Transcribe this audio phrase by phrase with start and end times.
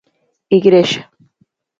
[0.57, 1.01] Igrexa.